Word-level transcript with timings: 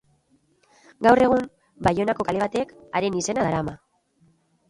Gaur 1.07 1.21
egun 1.25 1.43
Baionako 1.87 2.25
kale 2.29 2.41
batek 2.45 2.73
haren 3.01 3.17
izena 3.21 3.47
darama. 3.51 3.77